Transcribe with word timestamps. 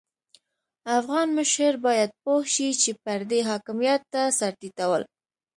افغان 0.97 1.27
مشر 1.37 1.73
بايد 1.85 2.09
پوه 2.21 2.41
شي 2.53 2.69
چې 2.81 2.91
پردي 3.03 3.39
حاکميت 3.49 4.01
ته 4.13 4.21
سر 4.39 4.51
ټيټول. 4.59 5.01